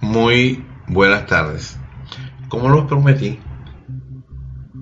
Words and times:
Muy 0.00 0.64
buenas 0.86 1.26
tardes. 1.26 1.78
Como 2.48 2.68
los 2.68 2.86
prometí, 2.86 3.38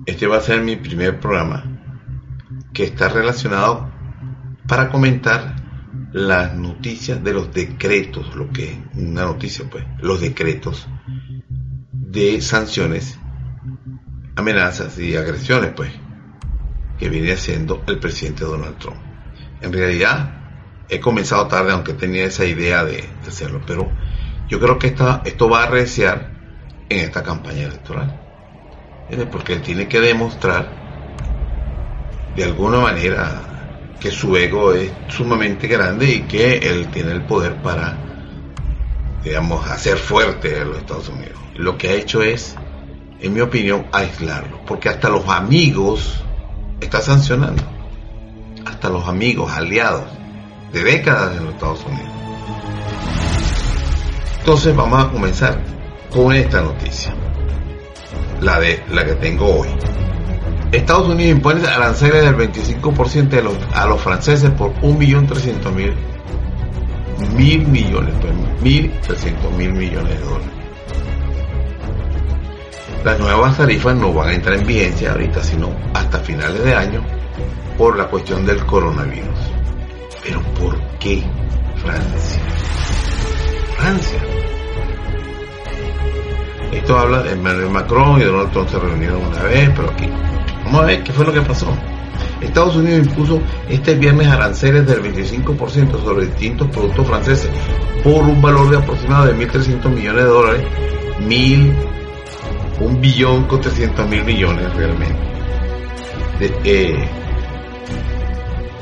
este 0.05 0.27
va 0.27 0.37
a 0.37 0.41
ser 0.41 0.61
mi 0.61 0.75
primer 0.75 1.19
programa 1.19 1.63
que 2.73 2.83
está 2.83 3.09
relacionado 3.09 3.91
para 4.67 4.89
comentar 4.89 5.55
las 6.11 6.55
noticias 6.55 7.23
de 7.23 7.33
los 7.33 7.53
decretos, 7.53 8.35
lo 8.35 8.49
que 8.49 8.71
es 8.71 8.77
una 8.95 9.23
noticia, 9.23 9.65
pues, 9.69 9.85
los 9.99 10.21
decretos 10.21 10.87
de 11.91 12.41
sanciones, 12.41 13.19
amenazas 14.35 14.97
y 14.97 15.15
agresiones, 15.15 15.73
pues, 15.75 15.91
que 16.97 17.09
viene 17.09 17.33
haciendo 17.33 17.83
el 17.87 17.99
presidente 17.99 18.45
Donald 18.45 18.77
Trump. 18.77 18.97
En 19.61 19.71
realidad, 19.73 20.85
he 20.89 20.99
comenzado 20.99 21.47
tarde, 21.47 21.71
aunque 21.71 21.93
tenía 21.93 22.23
esa 22.23 22.45
idea 22.45 22.83
de, 22.83 22.93
de 22.93 23.27
hacerlo, 23.27 23.61
pero 23.67 23.91
yo 24.49 24.59
creo 24.59 24.79
que 24.79 24.87
esta, 24.87 25.21
esto 25.25 25.49
va 25.49 25.61
a 25.61 25.67
arreciar 25.67 26.31
en 26.89 26.99
esta 26.99 27.23
campaña 27.23 27.63
electoral. 27.63 28.19
Porque 29.31 29.53
él 29.53 29.61
tiene 29.61 29.87
que 29.87 29.99
demostrar 29.99 30.69
de 32.35 32.43
alguna 32.43 32.79
manera 32.79 33.41
que 33.99 34.11
su 34.11 34.35
ego 34.37 34.73
es 34.73 34.91
sumamente 35.07 35.67
grande 35.67 36.09
y 36.09 36.21
que 36.21 36.57
él 36.57 36.87
tiene 36.87 37.11
el 37.11 37.23
poder 37.23 37.55
para, 37.55 37.97
digamos, 39.23 39.67
hacer 39.67 39.97
fuerte 39.97 40.59
a 40.59 40.65
los 40.65 40.77
Estados 40.77 41.09
Unidos. 41.09 41.39
Lo 41.55 41.77
que 41.77 41.89
ha 41.89 41.93
hecho 41.93 42.21
es, 42.21 42.55
en 43.19 43.33
mi 43.33 43.41
opinión, 43.41 43.87
aislarlo, 43.91 44.61
porque 44.65 44.89
hasta 44.89 45.09
los 45.09 45.27
amigos 45.27 46.23
está 46.79 47.01
sancionando, 47.01 47.63
hasta 48.65 48.89
los 48.89 49.07
amigos, 49.07 49.51
aliados 49.51 50.09
de 50.71 50.83
décadas 50.83 51.35
en 51.35 51.45
los 51.45 51.53
Estados 51.55 51.83
Unidos. 51.85 52.08
Entonces 54.39 54.75
vamos 54.75 55.05
a 55.05 55.09
comenzar 55.09 55.59
con 56.09 56.33
esta 56.33 56.61
noticia, 56.61 57.13
la 58.41 58.59
de 58.59 58.83
la 58.89 59.05
que 59.05 59.13
tengo 59.15 59.59
hoy. 59.59 59.69
Estados 60.71 61.07
Unidos 61.07 61.37
impone 61.37 61.67
aranceles 61.67 62.23
del 62.23 62.35
25% 62.37 63.29
de 63.29 63.41
los, 63.43 63.57
a 63.73 63.87
los 63.87 64.01
franceses 64.01 64.51
por 64.51 64.73
1.300.000 64.81 65.93
mil 67.35 67.67
millones, 67.67 68.13
pues 68.21 68.33
1.300 68.61 69.51
mil 69.57 69.73
millones 69.73 70.19
de 70.19 70.25
dólares. 70.25 70.49
Las 73.03 73.19
nuevas 73.19 73.57
tarifas 73.57 73.95
no 73.95 74.13
van 74.13 74.29
a 74.29 74.33
entrar 74.33 74.57
en 74.57 74.67
vigencia 74.67 75.11
ahorita, 75.11 75.41
sino 75.41 75.69
hasta 75.93 76.19
finales 76.19 76.63
de 76.63 76.75
año 76.75 77.01
por 77.77 77.97
la 77.97 78.07
cuestión 78.07 78.45
del 78.45 78.65
coronavirus. 78.65 79.39
Pero 80.23 80.41
¿por 80.59 80.79
qué 80.99 81.23
Francia? 81.77 82.38
Francia. 83.79 84.19
Esto 86.73 86.99
habla 86.99 87.23
de 87.23 87.31
Emmanuel 87.31 87.69
Macron 87.69 88.19
y 88.19 88.25
Donald 88.25 88.51
Trump 88.51 88.69
se 88.69 88.77
reunieron 88.77 89.25
una 89.25 89.43
vez, 89.43 89.69
pero 89.73 89.89
aquí. 89.89 90.07
Vamos 90.65 90.81
a 90.81 90.85
ver 90.85 91.03
qué 91.03 91.13
fue 91.13 91.25
lo 91.25 91.33
que 91.33 91.41
pasó. 91.41 91.67
Estados 92.41 92.75
Unidos 92.75 93.07
impuso 93.07 93.41
este 93.69 93.95
viernes 93.95 94.27
aranceles 94.27 94.85
del 94.85 95.01
25% 95.01 96.03
sobre 96.03 96.25
distintos 96.25 96.67
productos 96.67 97.07
franceses 97.07 97.49
por 98.03 98.23
un 98.23 98.41
valor 98.41 98.69
de 98.69 98.77
aproximado 98.77 99.27
de 99.27 99.47
1.300 99.47 99.89
millones 99.89 100.23
de 100.23 100.29
dólares, 100.29 100.63
mil, 101.25 101.73
un 102.81 103.01
billón 103.01 103.45
con 103.45 103.61
300 103.61 104.07
mil 104.09 104.23
millones 104.25 104.73
realmente. 104.75 105.19
eh, 106.65 107.07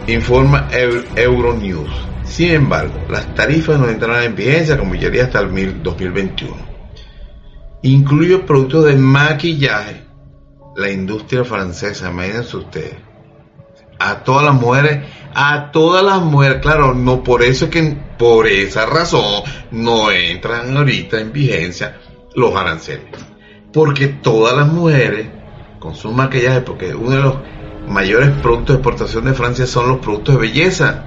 informa 0.08 0.68
Euronews. 1.16 2.07
Sin 2.28 2.52
embargo, 2.52 2.94
las 3.10 3.34
tarifas 3.36 3.80
no 3.80 3.90
entrarán 3.90 4.24
en 4.24 4.36
vigencia 4.36 4.78
como 4.78 4.96
ya 4.96 5.10
hasta 5.24 5.40
el 5.40 5.82
2021. 5.82 6.56
Incluye 7.84 8.40
productos 8.40 8.86
de 8.86 8.96
maquillaje, 8.96 10.04
la 10.76 10.92
industria 10.92 11.44
francesa, 11.44 12.12
imagínense 12.12 12.58
ustedes. 12.58 12.96
A 14.00 14.24
todas 14.24 14.46
las 14.46 14.54
mujeres, 14.54 15.06
a 15.34 15.72
todas 15.72 16.04
las 16.04 16.22
mujeres, 16.22 16.62
claro, 16.62 16.94
no 16.94 17.24
por 17.24 17.42
eso 17.42 17.66
es 17.66 17.72
que, 17.72 17.98
por 18.18 18.48
esa 18.48 18.86
razón, 18.86 19.44
no 19.72 20.12
entran 20.12 20.76
ahorita 20.78 21.20
en 21.20 21.32
vigencia 21.32 21.98
los 22.36 22.56
aranceles. 22.56 23.06
Porque 23.74 24.08
todas 24.08 24.56
las 24.56 24.68
mujeres 24.68 25.28
con 25.80 25.96
su 25.96 26.12
maquillaje, 26.12 26.62
porque 26.62 26.94
uno 26.94 27.16
de 27.16 27.22
los 27.22 27.36
mayores 27.88 28.30
productos 28.42 28.68
de 28.68 28.74
exportación 28.76 29.26
de 29.26 29.34
Francia 29.34 29.66
son 29.66 29.88
los 29.88 30.00
productos 30.00 30.36
de 30.36 30.42
belleza. 30.42 31.06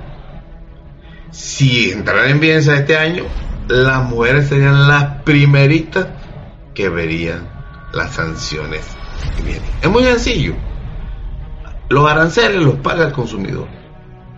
Si 1.30 1.90
entraran 1.90 2.30
en 2.30 2.40
vigencia 2.40 2.74
este 2.74 2.96
año, 2.96 3.24
las 3.68 4.02
mujeres 4.08 4.48
serían 4.48 4.88
las 4.88 5.22
primeritas 5.22 6.08
que 6.74 6.88
verían 6.88 7.48
las 7.92 8.14
sanciones 8.14 8.84
que 9.36 9.42
vienen. 9.42 9.70
Es 9.80 9.88
muy 9.88 10.02
sencillo. 10.02 10.54
Los 11.88 12.10
aranceles 12.10 12.62
los 12.62 12.76
paga 12.76 13.06
el 13.06 13.12
consumidor. 13.12 13.68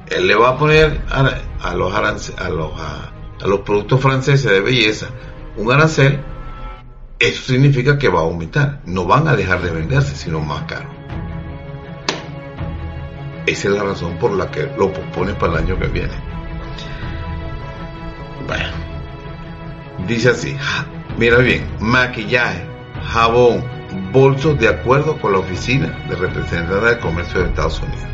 Él 0.09 0.27
le 0.27 0.35
va 0.35 0.51
a 0.51 0.59
poner 0.59 1.01
a, 1.11 1.75
los, 1.75 3.61
productos 3.61 4.01
franceses 4.01 4.51
de 4.51 4.61
belleza 4.61 5.09
un 5.57 5.73
arancel. 5.73 6.21
Eso 7.19 7.53
significa 7.53 7.99
que 7.99 8.09
va 8.09 8.21
a 8.21 8.25
aumentar. 8.25 8.81
No 8.85 9.05
van 9.05 9.29
a 9.29 9.37
dejar 9.37 9.63
de 9.63 9.71
venderse, 9.71 10.17
sino 10.17 10.41
más 10.41 10.65
caro. 10.65 10.91
Esa 13.47 13.69
es 13.69 13.75
la 13.75 13.83
razón 13.83 14.19
por 14.19 14.33
la 14.33 14.51
que 14.51 14.63
lo 14.79 14.93
pospone 14.93 15.35
para 15.35 15.55
el 15.55 15.59
año 15.65 15.79
que 15.79 15.87
viene. 15.89 16.32
Bueno, 18.47 18.69
dice 20.07 20.31
así, 20.31 20.57
mira 21.17 21.39
bien, 21.39 21.67
maquillaje, 21.81 22.67
jabón, 23.13 23.65
bolsos 24.13 24.59
de 24.59 24.69
acuerdo 24.69 25.19
con 25.19 25.33
la 25.33 25.39
Oficina 25.39 26.05
de 26.09 26.17
Representantes 26.17 26.83
de 26.83 26.99
Comercio 26.99 27.41
de 27.41 27.49
Estados 27.49 27.81
Unidos. 27.81 28.05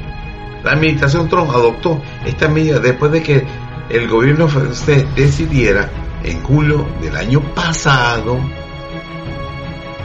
La 0.65 0.73
administración 0.73 1.29
Trump 1.29 1.51
adoptó 1.51 2.03
esta 2.27 2.49
medida 2.49 2.79
después 2.79 3.13
de 3.13 3.23
que 3.23 3.47
el 3.91 4.09
gobierno 4.09 4.49
francés 4.49 5.07
decidiera 5.15 5.89
en 6.25 6.43
julio 6.43 6.87
del 7.01 7.17
año 7.17 7.41
pasado 7.55 8.39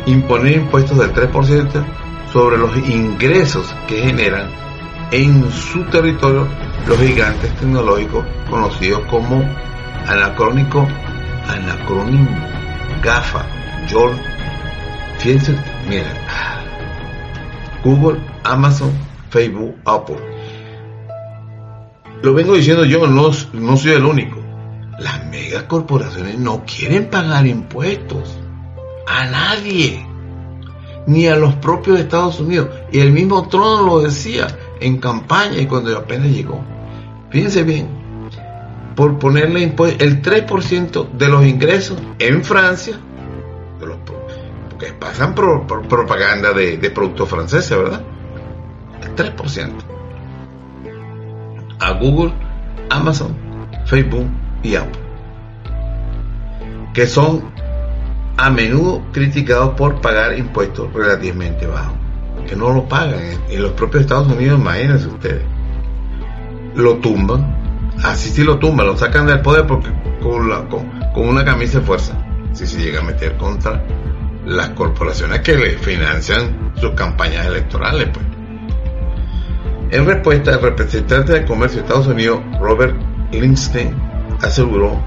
imponer 0.05 0.53
impuestos 0.53 0.97
del 0.97 1.13
3% 1.13 1.85
sobre 2.31 2.57
los 2.57 2.75
ingresos 2.77 3.73
que 3.87 4.01
generan 4.01 4.49
en 5.11 5.51
su 5.51 5.83
territorio 5.85 6.47
los 6.87 6.99
gigantes 6.99 7.55
tecnológicos 7.57 8.25
conocidos 8.49 9.01
como 9.09 9.43
anacrónico, 10.07 10.87
anacrónimo, 11.47 12.29
GAFA, 13.01 13.45
John, 13.91 14.11
fíjense, 15.17 15.55
miren, 15.87 16.07
Google, 17.83 18.19
Amazon, 18.43 18.91
Facebook, 19.29 19.75
Apple. 19.85 20.17
Lo 22.21 22.33
vengo 22.33 22.53
diciendo 22.53 22.85
yo, 22.85 23.07
no, 23.07 23.31
no 23.53 23.77
soy 23.77 23.91
el 23.91 24.05
único. 24.05 24.39
Las 24.99 25.25
megacorporaciones 25.25 26.37
no 26.37 26.63
quieren 26.65 27.09
pagar 27.09 27.45
impuestos 27.45 28.37
a 29.07 29.25
nadie, 29.25 30.05
ni 31.05 31.27
a 31.27 31.35
los 31.35 31.55
propios 31.55 31.99
Estados 31.99 32.39
Unidos. 32.39 32.69
Y 32.91 32.99
el 32.99 33.11
mismo 33.11 33.47
Trump 33.49 33.85
lo 33.85 33.99
decía 34.01 34.47
en 34.79 34.97
campaña 34.97 35.59
y 35.59 35.65
cuando 35.65 35.97
apenas 35.97 36.27
llegó. 36.27 36.72
Fíjense 37.33 37.63
bien, 37.63 37.87
por 38.95 39.17
ponerle 39.17 39.61
impuestos, 39.61 40.03
el 40.03 40.21
3% 40.21 41.09
de 41.13 41.27
los 41.29 41.43
ingresos 41.43 41.97
en 42.19 42.43
Francia, 42.43 42.95
porque 44.69 44.93
pasan 44.93 45.33
por, 45.33 45.65
propaganda 45.87 46.53
de, 46.53 46.77
de, 46.77 46.91
productos 46.91 47.27
franceses, 47.27 47.75
¿verdad? 47.75 48.03
El 49.01 49.15
3%. 49.15 49.71
A 51.79 51.91
Google, 51.93 52.33
Amazon, 52.91 53.35
Facebook 53.85 54.27
y 54.61 54.75
Apple. 54.75 55.01
Que 56.93 57.07
son 57.07 57.51
a 58.37 58.51
menudo 58.51 59.01
criticados 59.11 59.73
por 59.73 60.01
pagar 60.01 60.37
impuestos 60.37 60.93
relativamente 60.93 61.65
bajos. 61.65 61.95
que 62.47 62.55
no 62.55 62.71
lo 62.71 62.87
pagan. 62.87 63.19
En 63.49 63.63
los 63.63 63.71
propios 63.71 64.01
Estados 64.01 64.27
Unidos, 64.27 64.59
imagínense 64.59 65.07
ustedes. 65.07 65.41
Lo 66.75 66.95
tumban. 66.97 67.91
Así 68.03 68.29
sí 68.29 68.43
lo 68.43 68.57
tumban, 68.57 68.87
lo 68.87 68.97
sacan 68.97 69.27
del 69.27 69.41
poder 69.41 69.67
porque 69.67 69.89
con, 70.21 70.49
con, 70.67 71.27
una 71.27 71.45
camisa 71.45 71.79
de 71.79 71.85
fuerza. 71.85 72.17
Si 72.53 72.65
se 72.65 72.79
llega 72.79 73.01
a 73.01 73.03
meter 73.03 73.37
contra 73.37 73.83
las 74.45 74.69
corporaciones 74.71 75.41
que 75.41 75.55
le 75.55 75.77
financian 75.77 76.71
sus 76.75 76.91
campañas 76.91 77.45
electorales, 77.45 78.09
pues. 78.13 78.25
En 79.91 80.07
respuesta, 80.07 80.51
el 80.51 80.61
representante 80.61 81.33
de 81.33 81.45
comercio 81.45 81.81
de 81.81 81.87
Estados 81.87 82.07
Unidos, 82.07 82.39
Robert 82.59 82.95
Linston, 83.31 83.93
aseguró 84.41 85.03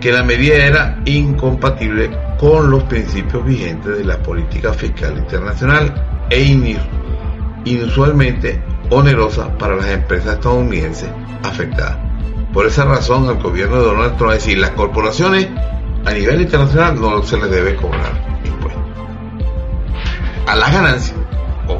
que 0.00 0.12
la 0.12 0.22
medida 0.22 0.56
era 0.56 1.02
incompatible 1.04 2.10
con 2.38 2.70
los 2.70 2.84
principios 2.84 3.44
vigentes 3.44 3.98
de 3.98 4.04
la 4.04 4.18
política 4.22 4.72
fiscal 4.72 5.18
internacional 5.18 6.26
e 6.30 6.42
inusualmente 7.64 8.62
onerosa 8.90 9.56
para 9.58 9.76
las 9.76 9.88
empresas 9.88 10.34
estadounidenses 10.34 11.08
afectadas. 11.42 11.96
Por 12.52 12.66
esa 12.66 12.84
razón, 12.84 13.28
el 13.28 13.42
gobierno 13.42 13.76
de 13.76 13.86
Donald 13.86 14.16
Trump, 14.16 14.32
es 14.32 14.44
decir, 14.44 14.58
las 14.58 14.70
corporaciones 14.70 15.48
a 16.04 16.12
nivel 16.12 16.40
internacional 16.40 17.00
no 17.00 17.22
se 17.22 17.36
les 17.36 17.50
debe 17.50 17.76
cobrar 17.76 18.40
impuestos. 18.44 18.82
A 20.46 20.56
las 20.56 20.72
ganancias, 20.72 21.18
o 21.68 21.78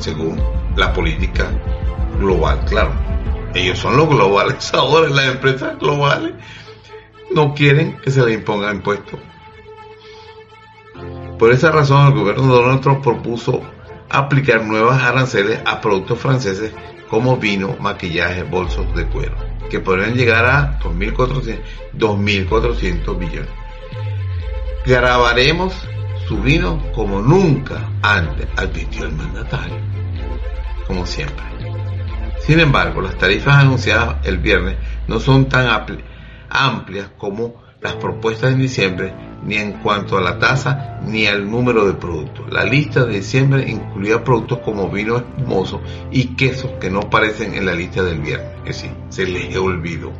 según 0.00 0.42
la 0.76 0.92
política 0.92 1.46
global, 2.18 2.60
claro. 2.66 2.92
Ellos 3.54 3.78
son 3.78 3.96
los 3.96 4.08
globales 4.08 4.72
ahora, 4.74 5.08
las 5.08 5.26
empresas 5.26 5.78
globales 5.78 6.32
no 7.34 7.54
quieren 7.54 7.96
que 7.98 8.10
se 8.10 8.24
les 8.24 8.34
imponga 8.34 8.72
impuestos. 8.72 9.20
Por 11.38 11.52
esa 11.52 11.70
razón, 11.70 12.08
el 12.08 12.18
gobierno 12.18 12.42
de 12.42 12.62
Donald 12.62 12.80
Trump 12.80 13.02
propuso 13.02 13.62
aplicar 14.10 14.64
nuevas 14.64 15.02
aranceles 15.02 15.60
a 15.64 15.80
productos 15.80 16.18
franceses 16.18 16.72
como 17.08 17.36
vino, 17.36 17.76
maquillaje, 17.80 18.42
bolsos 18.42 18.92
de 18.94 19.06
cuero, 19.06 19.36
que 19.70 19.80
podrían 19.80 20.14
llegar 20.14 20.44
a 20.44 20.78
2.400 20.80 23.18
billones. 23.18 23.50
Grabaremos 24.86 25.74
su 26.26 26.40
vino 26.40 26.82
como 26.92 27.20
nunca 27.20 27.88
antes, 28.02 28.46
advirtió 28.56 29.04
el 29.04 29.12
mandatario, 29.12 29.76
como 30.86 31.06
siempre. 31.06 31.44
Sin 32.40 32.60
embargo, 32.60 33.02
las 33.02 33.18
tarifas 33.18 33.56
anunciadas 33.56 34.16
el 34.24 34.38
viernes 34.38 34.76
no 35.06 35.20
son 35.20 35.48
tan 35.48 35.68
amplias 36.48 37.10
como 37.18 37.62
las 37.80 37.94
propuestas 37.94 38.52
en 38.52 38.60
diciembre, 38.60 39.12
ni 39.44 39.56
en 39.56 39.72
cuanto 39.74 40.18
a 40.18 40.20
la 40.20 40.38
tasa 40.38 41.00
ni 41.06 41.26
al 41.26 41.50
número 41.50 41.86
de 41.86 41.94
productos. 41.94 42.50
La 42.52 42.64
lista 42.64 43.04
de 43.04 43.16
diciembre 43.16 43.68
incluía 43.68 44.22
productos 44.22 44.58
como 44.58 44.90
vino 44.90 45.16
espumoso 45.16 45.80
y 46.10 46.34
quesos 46.34 46.72
que 46.80 46.90
no 46.90 47.00
aparecen 47.00 47.54
en 47.54 47.66
la 47.66 47.74
lista 47.74 48.02
del 48.02 48.20
viernes, 48.20 48.50
es 48.64 48.82
decir, 48.82 48.90
se 49.08 49.26
les 49.26 49.56
olvidó. 49.56 50.12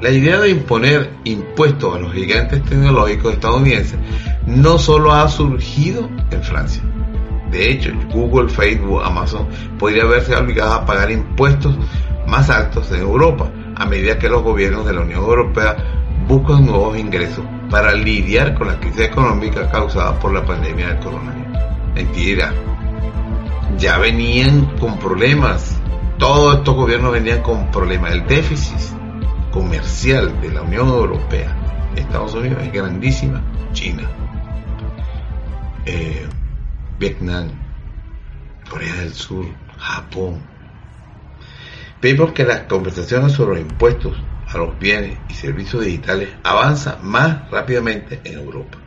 La 0.00 0.10
idea 0.10 0.40
de 0.40 0.48
imponer 0.48 1.10
impuestos 1.24 1.94
a 1.94 1.98
los 1.98 2.14
gigantes 2.14 2.64
tecnológicos 2.64 3.34
estadounidenses 3.34 3.98
no 4.46 4.78
solo 4.78 5.12
ha 5.12 5.28
surgido 5.28 6.08
en 6.30 6.42
Francia. 6.42 6.82
De 7.50 7.70
hecho, 7.70 7.90
Google, 8.10 8.48
Facebook, 8.48 9.02
Amazon 9.02 9.46
podría 9.78 10.06
verse 10.06 10.34
obligados 10.34 10.74
a 10.76 10.86
pagar 10.86 11.10
impuestos 11.10 11.76
más 12.26 12.48
altos 12.48 12.90
en 12.92 13.00
Europa, 13.00 13.50
a 13.76 13.84
medida 13.84 14.18
que 14.18 14.28
los 14.28 14.42
gobiernos 14.42 14.86
de 14.86 14.94
la 14.94 15.00
Unión 15.00 15.20
Europea 15.20 15.99
buscan 16.30 16.64
nuevos 16.64 16.96
ingresos 16.96 17.44
para 17.68 17.92
lidiar 17.92 18.54
con 18.54 18.68
la 18.68 18.78
crisis 18.78 19.00
económica 19.00 19.68
causada 19.68 20.16
por 20.20 20.32
la 20.32 20.44
pandemia 20.44 20.90
del 20.90 20.98
coronavirus. 21.00 21.58
Mentira. 21.92 22.54
Ya 23.78 23.98
venían 23.98 24.76
con 24.78 24.96
problemas. 25.00 25.76
Todos 26.18 26.58
estos 26.58 26.76
gobiernos 26.76 27.10
venían 27.10 27.42
con 27.42 27.68
problemas. 27.72 28.12
El 28.12 28.28
déficit 28.28 28.78
comercial 29.50 30.40
de 30.40 30.52
la 30.52 30.62
Unión 30.62 30.86
Europea, 30.86 31.52
Estados 31.96 32.32
Unidos 32.34 32.62
es 32.62 32.72
grandísima. 32.72 33.42
China, 33.72 34.08
eh, 35.84 36.28
Vietnam, 37.00 37.48
Corea 38.70 38.94
del 38.94 39.12
Sur, 39.14 39.46
Japón, 39.78 40.42
Vemos 42.02 42.32
que 42.32 42.44
las 42.44 42.60
conversaciones 42.60 43.32
sobre 43.32 43.60
los 43.60 43.70
impuestos 43.70 44.16
a 44.52 44.58
los 44.58 44.78
bienes 44.78 45.18
y 45.28 45.34
servicios 45.34 45.84
digitales 45.84 46.28
avanzan 46.42 46.98
más 47.02 47.48
rápidamente 47.50 48.20
en 48.24 48.38
Europa, 48.38 48.78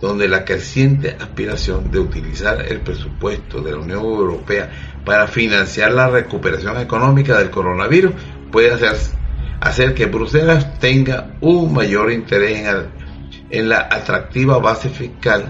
donde 0.00 0.28
la 0.28 0.44
creciente 0.44 1.16
aspiración 1.20 1.90
de 1.90 1.98
utilizar 1.98 2.60
el 2.62 2.80
presupuesto 2.80 3.60
de 3.60 3.72
la 3.72 3.78
Unión 3.78 4.00
Europea 4.00 4.70
para 5.04 5.26
financiar 5.26 5.92
la 5.92 6.08
recuperación 6.08 6.80
económica 6.80 7.38
del 7.38 7.50
coronavirus 7.50 8.12
puede 8.52 8.72
hacer, 8.72 8.96
hacer 9.60 9.94
que 9.94 10.06
Bruselas 10.06 10.78
tenga 10.78 11.36
un 11.40 11.74
mayor 11.74 12.12
interés 12.12 12.66
en, 12.66 12.86
en 13.50 13.68
la 13.68 13.88
atractiva 13.90 14.58
base 14.58 14.88
fiscal 14.90 15.46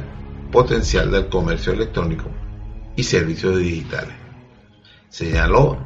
potencial 0.50 1.11
del 1.11 1.29
comercio 1.29 1.73
electrónico 1.73 2.31
y 2.96 3.02
servicios 3.02 3.58
digitales. 3.58 4.14
Señaló 5.08 5.79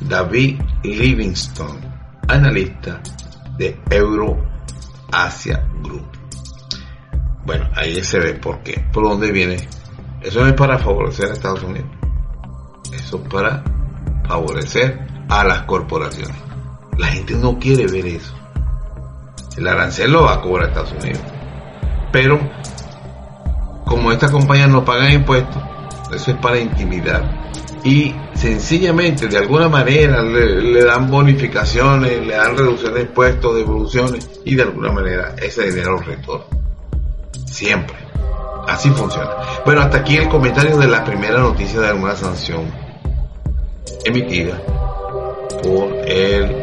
David 0.00 0.60
Livingstone, 0.82 1.97
analista 2.28 3.00
de 3.56 3.80
Euro 3.90 4.38
Asia 5.10 5.66
Group. 5.82 6.06
Bueno, 7.44 7.68
ahí 7.74 8.02
se 8.04 8.18
ve 8.18 8.34
por 8.34 8.62
qué, 8.62 8.84
por 8.92 9.04
dónde 9.04 9.32
viene. 9.32 9.56
Eso 10.20 10.40
no 10.40 10.48
es 10.48 10.54
para 10.54 10.78
favorecer 10.78 11.30
a 11.30 11.32
Estados 11.32 11.62
Unidos. 11.62 11.88
Eso 12.92 13.16
es 13.22 13.28
para 13.32 13.64
favorecer 14.26 15.06
a 15.28 15.44
las 15.44 15.62
corporaciones. 15.62 16.36
La 16.98 17.06
gente 17.08 17.34
no 17.34 17.58
quiere 17.58 17.86
ver 17.86 18.06
eso. 18.06 18.34
El 19.56 19.66
arancel 19.66 20.12
lo 20.12 20.24
va 20.24 20.34
a 20.34 20.40
cobrar 20.40 20.68
Estados 20.68 20.92
Unidos. 20.92 21.22
Pero, 22.12 22.38
como 23.84 24.12
estas 24.12 24.30
compañías 24.30 24.68
no 24.68 24.84
pagan 24.84 25.12
impuestos, 25.12 25.62
eso 26.12 26.30
es 26.30 26.36
para 26.38 26.58
intimidar 26.58 27.47
y 27.84 28.14
sencillamente 28.34 29.28
de 29.28 29.38
alguna 29.38 29.68
manera 29.68 30.22
le, 30.22 30.84
dan 30.84 31.10
bonificaciones, 31.10 32.26
le 32.26 32.34
dan 32.34 32.56
reducciones 32.56 32.94
de 32.94 33.00
impuestos, 33.02 33.56
devoluciones 33.56 34.30
y 34.44 34.54
de 34.54 34.62
alguna 34.62 34.92
manera 34.92 35.34
ese 35.40 35.70
dinero 35.70 35.98
retorna. 35.98 36.44
Siempre. 37.46 37.96
Así 38.66 38.90
funciona. 38.90 39.30
Bueno, 39.64 39.80
hasta 39.80 39.98
aquí 39.98 40.16
el 40.16 40.28
comentario 40.28 40.76
de 40.76 40.86
la 40.86 41.04
primera 41.04 41.38
noticia 41.38 41.80
de 41.80 41.88
alguna 41.88 42.14
sanción 42.14 42.70
emitida 44.04 44.60
por 45.62 45.92
el 46.06 46.54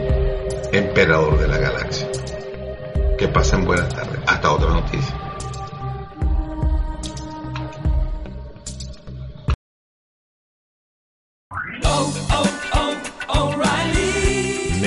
emperador 0.72 1.40
de 1.40 1.48
la 1.48 1.58
galaxia. 1.58 2.08
Que 3.18 3.28
pasen 3.28 3.66
buenas 3.66 3.90
tardes. 3.90 4.20
Hasta 4.28 4.52
otra 4.52 4.70
noticia. 4.70 5.25